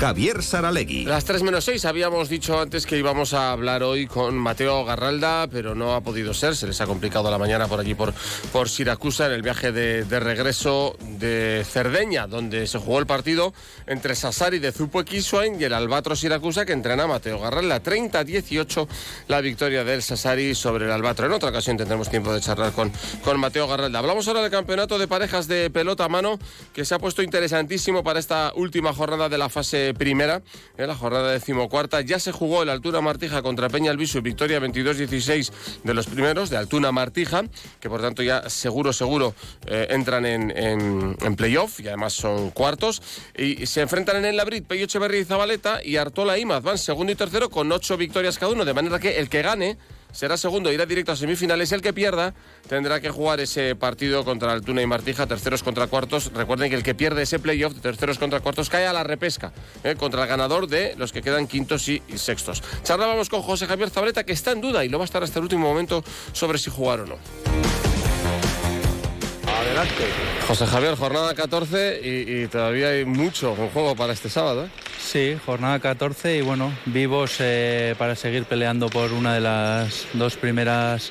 Javier 0.00 0.42
Saralegui. 0.42 1.04
Las 1.04 1.26
3 1.26 1.42
menos 1.42 1.66
6 1.66 1.84
habíamos 1.84 2.30
dicho 2.30 2.58
antes 2.58 2.86
que 2.86 2.96
íbamos 2.96 3.34
a 3.34 3.52
hablar 3.52 3.82
hoy 3.82 4.06
con 4.06 4.34
Mateo 4.34 4.82
Garralda, 4.86 5.46
pero 5.48 5.74
no 5.74 5.94
ha 5.94 6.00
podido 6.00 6.32
ser, 6.32 6.56
se 6.56 6.66
les 6.66 6.80
ha 6.80 6.86
complicado 6.86 7.30
la 7.30 7.36
mañana 7.36 7.68
por 7.68 7.80
allí 7.80 7.94
por, 7.94 8.14
Siracusa 8.66 9.26
en 9.26 9.32
el 9.32 9.42
viaje 9.42 9.72
de, 9.72 10.20
regreso 10.20 10.96
de 11.18 11.66
Cerdeña, 11.68 12.26
donde 12.26 12.66
se 12.66 12.78
jugó 12.78 12.98
el 12.98 13.04
partido 13.04 13.52
entre 13.86 14.14
Sassari 14.14 14.58
de 14.58 14.72
Zupo 14.72 15.02
Equiswain 15.02 15.60
y 15.60 15.64
el 15.64 15.74
Albatro 15.74 16.16
Siracusa 16.16 16.64
que 16.64 16.72
entrena 16.72 17.06
Mateo 17.06 17.38
Garralda. 17.38 17.82
30-18 17.82 18.88
la 19.28 19.42
victoria 19.42 19.84
del 19.84 20.02
Sassari 20.02 20.54
sobre 20.54 20.86
el 20.86 20.92
Albatro. 20.92 21.26
En 21.26 21.32
otra 21.32 21.50
ocasión 21.50 21.76
tendremos 21.76 22.08
tiempo 22.08 22.32
de 22.32 22.40
charlar 22.40 22.72
con, 22.72 22.90
con 23.22 23.38
Mateo 23.38 23.68
Garralda. 23.68 23.98
Hablamos 23.98 24.26
ahora 24.28 24.40
del 24.40 24.50
campeonato 24.50 24.98
de 24.98 25.06
parejas 25.06 25.46
de 25.46 25.68
pelota 25.68 26.06
a 26.06 26.08
mano 26.08 26.38
que 26.72 26.86
se 26.86 26.94
ha 26.94 26.98
puesto 26.98 27.22
interesantísimo 27.22 28.02
para 28.02 28.18
esta 28.18 28.54
última 28.56 28.94
jornada 28.94 29.28
de 29.28 29.36
la 29.36 29.50
fase 29.50 29.89
primera, 29.94 30.42
en 30.76 30.86
la 30.86 30.94
jornada 30.94 31.32
decimocuarta. 31.32 32.00
Ya 32.00 32.18
se 32.18 32.32
jugó 32.32 32.62
el 32.62 32.68
Altuna 32.68 33.00
Martija 33.00 33.42
contra 33.42 33.68
Peña 33.68 33.90
Alviso 33.90 34.18
y 34.18 34.20
victoria 34.20 34.60
22-16 34.60 35.52
de 35.84 35.94
los 35.94 36.06
primeros, 36.06 36.50
de 36.50 36.56
Altuna 36.56 36.92
Martija, 36.92 37.44
que 37.80 37.88
por 37.88 38.00
tanto 38.00 38.22
ya 38.22 38.48
seguro, 38.48 38.92
seguro 38.92 39.34
eh, 39.66 39.88
entran 39.90 40.26
en, 40.26 40.50
en, 40.56 41.36
playoff 41.36 41.80
y 41.80 41.88
además 41.88 42.12
son 42.12 42.50
cuartos. 42.50 43.02
Y 43.36 43.66
se 43.66 43.80
enfrentan 43.80 44.16
en 44.16 44.24
el 44.24 44.36
Labrit, 44.36 44.66
Peyo 44.66 44.84
Echeverría 44.84 45.20
y 45.20 45.24
Zabaleta 45.24 45.80
y 45.84 45.96
Artola 45.96 46.38
Imaz 46.38 46.62
van 46.62 46.78
segundo 46.78 47.12
y 47.12 47.16
tercero 47.16 47.50
con 47.50 47.70
ocho 47.72 47.96
victorias 47.96 48.38
cada 48.38 48.52
uno, 48.52 48.64
de 48.64 48.74
manera 48.74 48.98
que 48.98 49.18
el 49.18 49.28
que 49.28 49.42
gane 49.42 49.78
será 50.12 50.36
segundo, 50.36 50.72
irá 50.72 50.86
directo 50.86 51.12
a 51.12 51.16
semifinales. 51.16 51.72
El 51.72 51.82
que 51.82 51.92
pierda 51.92 52.34
tendrá 52.68 53.00
que 53.00 53.10
jugar 53.10 53.40
ese 53.40 53.74
partido 53.74 54.24
contra 54.24 54.52
Altuna 54.52 54.82
y 54.82 54.86
Martija, 54.86 55.26
terceros 55.26 55.62
contra 55.62 55.86
cuartos. 55.86 56.32
Recuerden 56.32 56.70
que 56.70 56.76
el 56.76 56.82
que 56.82 56.94
pierde 56.94 57.22
ese 57.22 57.38
playoff 57.38 57.74
de 57.74 57.80
terceros 57.80 58.18
contra 58.18 58.40
cuartos 58.40 58.70
cae 58.70 58.86
a 58.86 58.92
la 58.92 59.04
repesca 59.04 59.52
¿eh? 59.84 59.96
contra 59.96 60.22
el 60.22 60.28
ganador 60.28 60.66
de 60.66 60.94
los 60.96 61.12
que 61.12 61.22
quedan 61.22 61.46
quintos 61.46 61.88
y, 61.88 62.02
y 62.08 62.18
sextos. 62.18 62.62
Charlábamos 62.82 63.28
con 63.28 63.42
José 63.42 63.66
Javier 63.66 63.90
Zabreta, 63.90 64.24
que 64.24 64.32
está 64.32 64.52
en 64.52 64.60
duda 64.60 64.84
y 64.84 64.88
lo 64.88 64.98
va 64.98 65.04
a 65.04 65.06
estar 65.06 65.22
hasta 65.22 65.38
el 65.38 65.44
último 65.44 65.68
momento 65.68 66.04
sobre 66.32 66.58
si 66.58 66.70
jugar 66.70 67.00
o 67.00 67.06
no. 67.06 67.16
Adelante. 69.46 70.08
José 70.46 70.66
Javier, 70.66 70.96
jornada 70.96 71.34
14 71.34 72.00
y, 72.02 72.42
y 72.42 72.46
todavía 72.48 72.88
hay 72.88 73.04
mucho 73.04 73.54
en 73.56 73.68
juego 73.70 73.94
para 73.94 74.12
este 74.12 74.30
sábado. 74.30 74.64
¿eh? 74.64 74.70
Sí, 75.10 75.36
jornada 75.44 75.80
14 75.80 76.36
y 76.36 76.40
bueno, 76.40 76.72
vivos 76.86 77.38
eh, 77.40 77.96
para 77.98 78.14
seguir 78.14 78.44
peleando 78.44 78.88
por 78.88 79.12
una 79.12 79.34
de 79.34 79.40
las 79.40 80.06
dos 80.12 80.36
primeras 80.36 81.10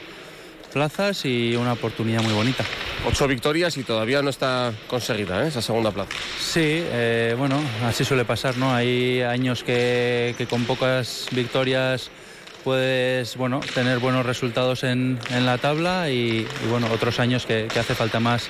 plazas 0.72 1.25
y 1.25 1.53
una 1.58 1.74
oportunidad 1.74 2.24
muy 2.24 2.32
bonita. 2.32 2.63
Ocho 3.06 3.27
victorias 3.27 3.75
y 3.75 3.84
todavía 3.84 4.22
no 4.22 4.29
está 4.29 4.72
conseguida 4.88 5.44
¿eh? 5.44 5.50
esa 5.50 5.62
segunda 5.62 5.91
plaza. 5.91 6.12
Sí, 6.39 6.62
eh, 6.63 7.36
bueno, 7.38 7.60
así 7.86 8.06
suele 8.06 8.24
pasar, 8.24 8.56
¿no? 8.56 8.74
Hay 8.74 9.22
años 9.22 9.65
que, 9.65 10.34
que 10.38 10.48
con 10.48 10.63
pocas 10.63 11.27
victorias 11.32 12.10
puedes 12.63 13.36
bueno, 13.36 13.60
tener 13.74 14.00
buenos 14.00 14.25
resultados 14.25 14.86
en, 14.86 15.20
en 15.29 15.46
la 15.46 15.58
tabla 15.58 16.10
y, 16.10 16.48
y, 16.63 16.68
bueno, 16.70 16.88
otros 16.89 17.20
años 17.20 17.46
que, 17.46 17.68
que 17.68 17.79
hace 17.79 17.96
falta 17.96 18.22
más, 18.22 18.50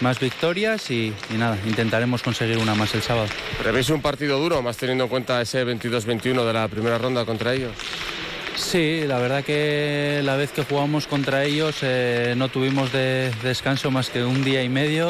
más 0.00 0.20
victorias 0.20 0.90
y, 0.90 1.12
y, 1.32 1.34
nada, 1.34 1.58
intentaremos 1.66 2.22
conseguir 2.22 2.58
una 2.58 2.74
más 2.74 2.94
el 2.94 3.02
sábado. 3.02 3.28
¿Prevéis 3.62 3.90
un 3.90 4.00
partido 4.00 4.38
duro, 4.38 4.62
más 4.62 4.76
teniendo 4.76 5.04
en 5.04 5.10
cuenta 5.10 5.40
ese 5.40 5.64
22-21 5.66 6.46
de 6.46 6.52
la 6.52 6.68
primera 6.68 6.98
ronda 6.98 7.24
contra 7.24 7.54
ellos? 7.54 7.72
Sí, 8.58 9.02
la 9.06 9.18
verdad 9.18 9.44
que 9.44 10.20
la 10.24 10.36
vez 10.36 10.50
que 10.50 10.64
jugamos 10.64 11.06
contra 11.06 11.44
ellos 11.44 11.76
eh, 11.82 12.34
no 12.36 12.48
tuvimos 12.48 12.92
de, 12.92 13.30
descanso 13.42 13.90
más 13.90 14.10
que 14.10 14.24
un 14.24 14.42
día 14.42 14.62
y 14.64 14.68
medio 14.68 15.08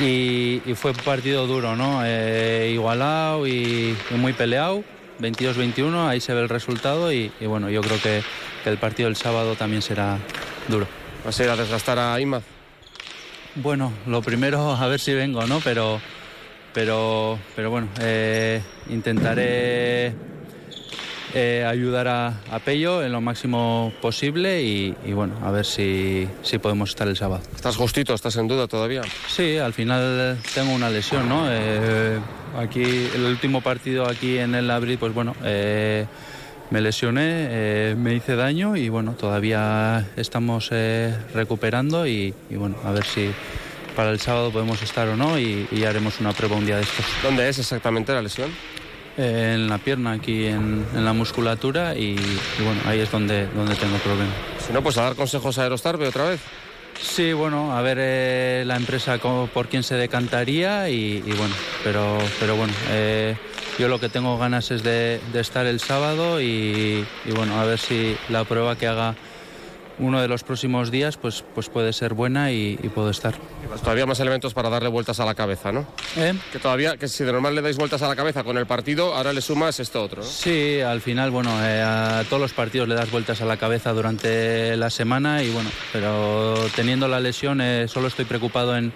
y, 0.00 0.60
y 0.66 0.74
fue 0.74 0.90
un 0.90 0.98
partido 0.98 1.46
duro, 1.46 1.74
¿no? 1.74 2.02
Eh, 2.04 2.70
igualado 2.72 3.46
y, 3.46 3.96
y 4.10 4.14
muy 4.14 4.34
peleado. 4.34 4.84
22-21, 5.20 6.08
ahí 6.08 6.20
se 6.20 6.34
ve 6.34 6.42
el 6.42 6.48
resultado 6.48 7.12
y, 7.12 7.30
bueno, 7.40 7.70
yo 7.70 7.80
creo 7.80 8.00
que, 8.02 8.22
que, 8.62 8.70
el 8.70 8.78
partido 8.78 9.08
del 9.08 9.16
sábado 9.16 9.54
también 9.54 9.80
será 9.80 10.18
duro. 10.68 10.86
¿Vas 11.24 11.38
a 11.38 11.44
ir 11.44 11.50
a 11.50 11.56
desgastar 11.56 11.98
a 11.98 12.20
Imaz? 12.20 12.53
Bueno, 13.56 13.92
lo 14.06 14.22
primero 14.22 14.72
a 14.74 14.86
ver 14.88 15.00
si 15.00 15.14
vengo, 15.14 15.46
¿no? 15.46 15.60
Pero, 15.60 16.00
pero, 16.72 17.38
pero 17.54 17.70
bueno, 17.70 17.88
eh, 18.00 18.60
intentaré 18.90 20.14
eh, 21.34 21.64
ayudar 21.66 22.08
a, 22.08 22.40
a, 22.50 22.58
Pello 22.60 23.02
en 23.02 23.12
lo 23.12 23.20
máximo 23.20 23.92
posible 24.00 24.62
y, 24.62 24.96
y, 25.04 25.12
bueno, 25.12 25.34
a 25.42 25.50
ver 25.50 25.66
si, 25.66 26.28
si 26.42 26.58
podemos 26.58 26.90
estar 26.90 27.08
el 27.08 27.16
sábado. 27.16 27.42
¿Estás 27.54 27.76
justito? 27.76 28.14
¿Estás 28.14 28.36
en 28.36 28.46
duda 28.46 28.68
todavía? 28.68 29.02
Sí, 29.28 29.58
al 29.58 29.72
final 29.72 30.38
tengo 30.54 30.72
una 30.72 30.90
lesión, 30.90 31.28
¿no? 31.28 31.46
Eh, 31.48 32.20
aquí, 32.56 32.82
el 32.82 33.24
último 33.24 33.62
partido 33.62 34.08
aquí 34.08 34.38
en 34.38 34.54
el 34.54 34.70
Abril, 34.70 34.98
pues 34.98 35.12
bueno, 35.12 35.34
eh, 35.42 36.06
me 36.70 36.80
lesioné, 36.80 37.48
eh, 37.50 37.94
me 37.96 38.14
hice 38.14 38.36
daño 38.36 38.76
y 38.76 38.88
bueno, 38.88 39.12
todavía 39.12 40.08
estamos 40.16 40.68
eh, 40.72 41.14
recuperando 41.34 42.06
y, 42.06 42.34
y, 42.50 42.56
bueno, 42.56 42.76
a 42.84 42.90
ver 42.92 43.04
si 43.04 43.30
para 43.94 44.10
el 44.10 44.18
sábado 44.18 44.50
podemos 44.50 44.82
estar 44.82 45.08
o 45.08 45.16
no 45.16 45.38
y, 45.38 45.68
y 45.70 45.84
haremos 45.84 46.20
una 46.20 46.32
prueba 46.32 46.56
un 46.56 46.66
día 46.66 46.76
de 46.76 46.82
estos. 46.82 47.06
¿Dónde 47.22 47.48
es 47.48 47.58
exactamente 47.58 48.12
la 48.12 48.22
lesión? 48.22 48.50
Eh, 49.16 49.52
en 49.54 49.68
la 49.68 49.78
pierna, 49.78 50.12
aquí 50.12 50.46
en, 50.46 50.84
en 50.92 51.04
la 51.04 51.12
musculatura 51.12 51.94
y, 51.94 52.16
y, 52.16 52.62
bueno, 52.64 52.80
ahí 52.86 52.98
es 52.98 53.10
donde, 53.10 53.46
donde 53.46 53.76
tengo 53.76 53.96
problema. 53.98 54.32
Si 54.66 54.72
no, 54.72 54.82
pues 54.82 54.98
a 54.98 55.02
dar 55.02 55.14
consejos 55.14 55.58
a 55.58 55.62
Aerostarbe 55.62 56.08
otra 56.08 56.24
vez. 56.24 56.40
Sí, 57.00 57.32
bueno, 57.32 57.76
a 57.76 57.82
ver 57.82 57.98
eh, 58.00 58.64
la 58.66 58.76
empresa 58.76 59.18
por 59.18 59.68
quién 59.68 59.82
se 59.82 59.94
decantaría 59.96 60.88
y, 60.88 61.22
y 61.26 61.32
bueno, 61.32 61.54
pero, 61.82 62.18
pero 62.40 62.56
bueno, 62.56 62.72
eh, 62.90 63.36
yo 63.78 63.88
lo 63.88 63.98
que 63.98 64.08
tengo 64.08 64.38
ganas 64.38 64.70
es 64.70 64.82
de, 64.82 65.20
estar 65.34 65.66
el 65.66 65.80
sábado 65.80 66.40
y, 66.40 67.04
y, 67.24 67.32
bueno, 67.34 67.60
a 67.60 67.64
ver 67.64 67.78
si 67.78 68.16
la 68.28 68.44
prueba 68.44 68.76
que 68.76 68.86
haga 68.86 69.14
uno 69.98 70.20
de 70.20 70.28
los 70.28 70.42
próximos 70.42 70.90
días 70.90 71.16
pues, 71.16 71.44
pues 71.54 71.68
puede 71.68 71.92
ser 71.92 72.14
buena 72.14 72.50
y, 72.50 72.78
y 72.82 72.88
puedo 72.88 73.10
estar. 73.10 73.34
Pues 73.68 73.80
todavía 73.80 74.06
más 74.06 74.20
elementos 74.20 74.54
para 74.54 74.68
darle 74.68 74.88
vueltas 74.88 75.20
a 75.20 75.24
la 75.24 75.34
cabeza, 75.34 75.72
¿no? 75.72 75.86
¿Eh? 76.16 76.34
Que 76.52 76.58
todavía, 76.58 76.96
que 76.96 77.08
si 77.08 77.24
de 77.24 77.32
normal 77.32 77.54
le 77.54 77.62
dais 77.62 77.76
vueltas 77.76 78.02
a 78.02 78.08
la 78.08 78.16
cabeza 78.16 78.44
con 78.44 78.58
el 78.58 78.66
partido, 78.66 79.14
ahora 79.14 79.32
le 79.32 79.40
sumas 79.40 79.80
esto 79.80 80.02
otro, 80.02 80.22
¿no? 80.22 80.28
Sí, 80.28 80.80
al 80.80 81.00
final, 81.00 81.30
bueno, 81.30 81.50
eh, 81.64 81.82
a 81.82 82.24
todos 82.28 82.40
los 82.40 82.52
partidos 82.52 82.88
le 82.88 82.94
das 82.94 83.10
vueltas 83.10 83.40
a 83.40 83.44
la 83.44 83.56
cabeza 83.56 83.92
durante 83.92 84.76
la 84.76 84.90
semana 84.90 85.42
y 85.42 85.50
bueno, 85.50 85.70
pero 85.92 86.54
teniendo 86.74 87.08
la 87.08 87.20
lesión 87.20 87.60
eh, 87.60 87.86
solo 87.88 88.08
estoy 88.08 88.24
preocupado 88.24 88.76
en, 88.76 88.92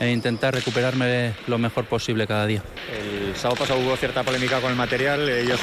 en 0.00 0.08
intentar 0.08 0.54
recuperarme 0.54 1.34
lo 1.46 1.58
mejor 1.58 1.84
posible 1.84 2.26
cada 2.26 2.46
día. 2.46 2.62
El 2.92 3.36
sábado 3.36 3.60
pasado 3.60 3.80
hubo 3.80 3.96
cierta 3.96 4.22
polémica 4.22 4.60
con 4.60 4.70
el 4.70 4.76
material, 4.76 5.28
ellos 5.28 5.60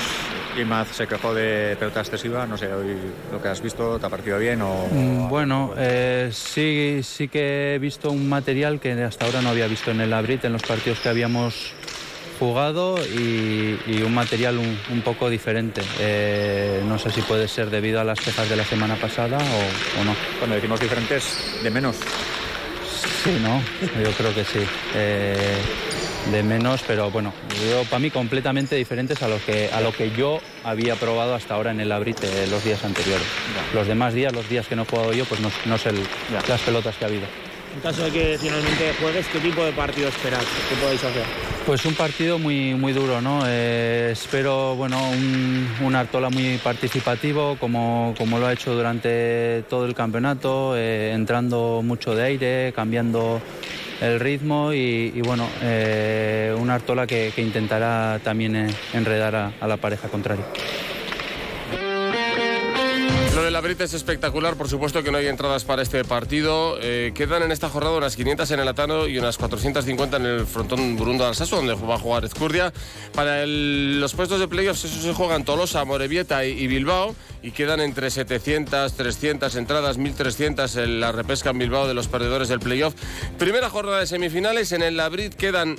Imaz 0.62 0.88
se 0.96 1.08
quejó 1.08 1.34
de 1.34 1.76
pelota 1.80 2.02
excesiva, 2.02 2.46
no 2.46 2.58
sé, 2.58 2.72
hoy 2.74 2.96
lo 3.32 3.42
que 3.42 3.48
has 3.48 3.62
visto, 3.62 4.00
¿te 4.00 4.06
ha 4.06 4.10
parecido 4.10 4.40
bien 4.40 4.62
o...? 4.62 4.88
Mm, 4.92 5.30
bueno, 5.30 5.74
eh, 5.78 6.30
sí, 6.34 7.02
sí 7.04 7.28
que 7.28 7.76
he 7.76 7.80
visto 7.80 8.12
un 8.12 8.28
material 8.28 8.80
que 8.80 8.92
hasta 9.04 9.26
ahora 9.26 9.42
no 9.42 9.50
había 9.50 9.68
visto 9.68 9.92
en 9.92 10.02
el 10.02 10.14
Abrit, 10.14 10.46
en 10.46 10.54
los 10.54 10.64
partidos 10.64 11.00
que 11.00 11.10
habíamos 11.10 11.74
jugado 12.40 12.98
y, 13.04 13.80
y 13.88 14.04
un 14.04 14.14
material 14.14 14.58
un, 14.58 14.78
un 14.92 15.02
poco 15.02 15.30
diferente. 15.30 15.82
Eh, 16.00 16.82
no 16.86 17.00
sé 17.00 17.12
si 17.12 17.22
puede 17.22 17.48
ser 17.48 17.70
debido 17.70 18.00
a 18.00 18.04
las 18.04 18.20
quejas 18.20 18.48
de 18.48 18.56
la 18.56 18.64
semana 18.64 18.96
pasada 18.96 19.38
o, 19.38 20.02
o 20.02 20.04
no. 20.04 20.16
Cuando 20.38 20.56
decimos 20.56 20.80
diferentes, 20.80 21.60
de 21.64 21.72
menos. 21.72 21.96
Sí, 23.24 23.38
¿no? 23.42 23.62
Yo 24.04 24.12
creo 24.12 24.34
que 24.36 24.44
sí. 24.44 24.60
Eh, 24.96 25.58
de 26.32 26.44
menos, 26.44 26.82
pero 26.86 27.10
bueno, 27.10 27.34
yo, 27.70 27.84
para 27.86 28.00
mí 28.00 28.12
completamente 28.12 28.76
diferentes 28.76 29.22
a 29.22 29.28
lo, 29.28 29.44
que, 29.46 29.70
a 29.72 29.82
lo 29.82 29.92
que 29.92 30.12
yo 30.12 30.40
había 30.64 30.96
probado 30.96 31.36
hasta 31.36 31.56
ahora 31.56 31.72
en 31.72 31.80
el 31.80 31.92
Abrite 31.92 32.48
los 32.48 32.64
días 32.64 32.84
anteriores. 32.84 33.26
Ya. 33.56 33.80
Los 33.80 33.88
demás 33.88 34.14
días, 34.14 34.34
los 34.34 34.48
días 34.50 34.68
que 34.68 34.76
no 34.76 34.84
he 34.84 34.86
jugado 34.86 35.14
yo, 35.14 35.26
pues 35.26 35.40
no, 35.40 35.50
no 35.66 35.78
sé 35.78 35.90
el, 35.90 36.00
las 36.48 36.62
pelotas 36.62 36.96
que 36.98 37.06
ha 37.06 37.08
habido. 37.08 37.26
En 37.76 37.82
caso 37.82 38.04
de 38.06 38.12
que 38.12 38.38
finalmente 38.40 38.94
juegues, 39.00 39.28
¿qué 39.28 39.40
tipo 39.40 39.64
de 39.64 39.72
partido 39.72 40.10
esperas? 40.10 40.44
¿Qué 40.70 40.76
podéis 40.82 41.04
hacer? 41.04 41.24
Pues 41.66 41.86
un 41.86 41.94
partido 41.94 42.40
muy, 42.40 42.74
muy 42.74 42.92
duro, 42.92 43.22
¿no? 43.22 43.42
Eh, 43.46 44.10
espero, 44.12 44.76
bueno, 44.76 45.10
un, 45.10 45.70
un, 45.82 45.96
Artola 45.96 46.30
muy 46.30 46.58
participativo, 46.58 47.58
como, 47.60 48.16
como 48.18 48.40
lo 48.40 48.48
ha 48.48 48.54
hecho 48.54 48.74
durante 48.74 49.64
todo 49.70 49.86
el 49.86 49.94
campeonato, 49.94 50.76
eh, 50.76 51.12
entrando 51.14 51.82
mucho 51.84 52.16
de 52.16 52.24
aire, 52.24 52.74
cambiando 52.76 53.42
el 54.02 54.20
ritmo 54.20 54.74
y, 54.74 55.22
bueno, 55.22 55.48
eh, 55.62 56.56
un 56.58 56.70
Artola 56.70 57.08
que, 57.08 57.34
intentará 57.38 58.20
también 58.24 58.56
eh, 58.56 58.68
enredar 58.94 59.54
a 59.60 59.68
la 59.68 59.78
pareja 59.78 60.08
contraria. 60.10 60.46
La 63.58 63.62
Brita 63.62 63.86
es 63.86 63.96
espectacular, 63.96 64.56
por 64.56 64.70
supuesto 64.70 65.02
que 65.02 65.12
no 65.12 65.18
hay 65.18 65.26
entradas 65.26 65.66
para 65.66 65.82
este 65.82 66.06
partido. 66.06 66.78
Eh, 66.80 67.12
quedan 67.16 67.42
en 67.42 67.52
esta 67.52 67.70
jornada 67.70 67.98
unas 67.98 68.16
500 68.16 68.52
en 68.52 68.60
el 68.60 68.68
Atano 68.68 69.08
y 69.08 69.18
unas 69.18 69.36
450 69.40 70.18
en 70.18 70.26
el 70.28 70.46
frontón 70.46 70.96
Burundo 70.96 71.26
Alsaso, 71.26 71.56
donde 71.56 71.74
va 71.74 71.96
a 71.96 71.98
jugar 71.98 72.24
Ezcurdia. 72.24 72.72
Para 73.16 73.48
los 73.48 74.14
puestos 74.14 74.40
de 74.40 74.48
playoffs, 74.48 74.86
eso 74.86 75.02
se 75.02 75.12
juegan 75.12 75.44
Tolosa, 75.44 75.84
Morevieta 75.86 76.46
y, 76.46 76.52
y, 76.52 76.68
Bilbao, 76.68 77.16
y 77.42 77.50
quedan 77.50 77.80
entre 77.80 78.12
700, 78.12 78.94
300 78.94 79.56
entradas, 79.56 79.98
1300 79.98 80.76
en 80.76 81.00
la 81.00 81.12
repesca 81.12 81.50
en 81.50 81.58
Bilbao 81.58 81.88
de 81.88 81.96
los 81.96 82.08
perdedores 82.08 82.50
del 82.50 82.60
playoff. 82.60 82.94
Primera 83.40 83.72
jornada 83.72 84.02
de 84.02 84.06
semifinales, 84.06 84.72
en 84.72 84.84
el 84.84 84.98
Labrit 84.98 85.34
quedan 85.34 85.78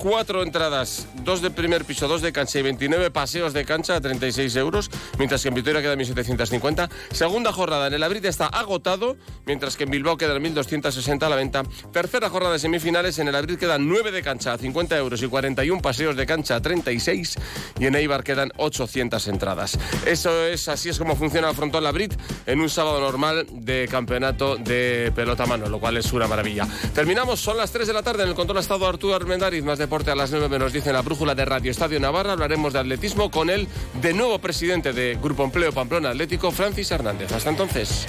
cuatro 0.00 0.42
entradas, 0.42 1.06
dos 1.24 1.42
de 1.42 1.50
primer 1.50 1.84
piso, 1.84 2.08
dos 2.08 2.22
de 2.22 2.32
cancha 2.32 2.58
y 2.58 2.62
29 2.62 3.10
paseos 3.10 3.52
de 3.52 3.66
cancha 3.66 3.96
a 3.96 4.00
36 4.00 4.56
euros, 4.56 4.90
mientras 5.18 5.42
que 5.42 5.48
en 5.48 5.54
Vitoria 5.54 5.82
quedan 5.82 5.98
1.750. 5.98 6.88
Segunda 7.12 7.52
jornada 7.52 7.86
en 7.86 7.94
el 7.94 8.02
Abril 8.02 8.24
está 8.24 8.46
agotado, 8.46 9.18
mientras 9.44 9.76
que 9.76 9.84
en 9.84 9.90
Bilbao 9.90 10.16
quedan 10.16 10.42
1.260 10.42 11.22
a 11.22 11.28
la 11.28 11.36
venta. 11.36 11.64
Tercera 11.92 12.30
jornada 12.30 12.54
de 12.54 12.58
semifinales, 12.58 13.18
en 13.18 13.28
el 13.28 13.34
Abril 13.34 13.58
quedan 13.58 13.86
9 13.86 14.10
de 14.10 14.22
cancha 14.22 14.54
a 14.54 14.58
50 14.58 14.96
euros 14.96 15.22
y 15.22 15.28
41 15.28 15.82
paseos 15.82 16.16
de 16.16 16.24
cancha 16.24 16.56
a 16.56 16.62
36 16.62 17.36
y 17.78 17.86
en 17.86 17.94
Eibar 17.94 18.24
quedan 18.24 18.52
800 18.56 19.28
entradas. 19.28 19.78
Eso 20.06 20.46
es, 20.46 20.66
así 20.68 20.88
es 20.88 20.98
como 20.98 21.14
funciona 21.14 21.50
el 21.50 21.56
frontón 21.56 21.84
Labrit 21.84 22.14
en 22.46 22.60
un 22.60 22.70
sábado 22.70 23.00
normal 23.00 23.46
de 23.52 23.86
campeonato 23.90 24.56
de 24.56 25.12
pelota 25.14 25.44
mano, 25.44 25.68
lo 25.68 25.78
cual 25.78 25.98
es 25.98 26.10
una 26.14 26.26
maravilla. 26.26 26.66
Terminamos, 26.94 27.38
son 27.38 27.58
las 27.58 27.70
3 27.70 27.86
de 27.86 27.92
la 27.92 28.02
tarde 28.02 28.22
en 28.22 28.30
el 28.30 28.34
control 28.34 28.60
estado 28.60 28.86
Arturo 28.86 29.14
Armendariz, 29.14 29.62
más 29.62 29.78
deporte 29.90 30.12
a 30.12 30.14
las 30.14 30.30
9 30.30 30.48
menos 30.48 30.72
dice 30.72 30.92
la 30.92 31.02
brújula 31.02 31.34
de 31.34 31.44
Radio 31.44 31.68
Estadio 31.68 31.98
Navarra. 31.98 32.34
Hablaremos 32.34 32.72
de 32.72 32.78
atletismo 32.78 33.28
con 33.28 33.50
el 33.50 33.66
de 34.00 34.14
nuevo 34.14 34.38
presidente 34.38 34.92
de 34.92 35.18
Grupo 35.20 35.42
Empleo 35.42 35.72
Pamplona 35.72 36.10
Atlético, 36.10 36.52
Francis 36.52 36.92
Hernández. 36.92 37.32
Hasta 37.32 37.50
entonces. 37.50 38.06